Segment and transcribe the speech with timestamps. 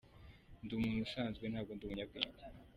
[0.63, 2.43] Ndi umuntu usanzwe, ntabwo ndi umunyabwenge.